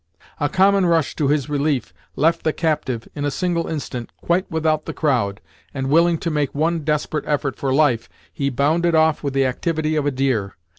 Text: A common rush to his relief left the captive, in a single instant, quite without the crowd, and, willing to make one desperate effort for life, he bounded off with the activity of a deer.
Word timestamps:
A 0.39 0.49
common 0.49 0.87
rush 0.87 1.15
to 1.17 1.27
his 1.27 1.47
relief 1.47 1.93
left 2.15 2.41
the 2.43 2.53
captive, 2.53 3.07
in 3.13 3.23
a 3.23 3.29
single 3.29 3.67
instant, 3.67 4.09
quite 4.17 4.49
without 4.49 4.85
the 4.85 4.95
crowd, 4.95 5.41
and, 5.75 5.91
willing 5.91 6.17
to 6.25 6.31
make 6.31 6.55
one 6.55 6.79
desperate 6.79 7.25
effort 7.27 7.55
for 7.55 7.71
life, 7.71 8.09
he 8.33 8.49
bounded 8.49 8.95
off 8.95 9.21
with 9.21 9.35
the 9.35 9.45
activity 9.45 9.95
of 9.95 10.07
a 10.07 10.11
deer. 10.11 10.55